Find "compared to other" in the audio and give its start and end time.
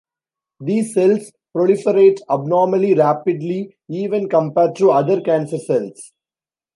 4.29-5.21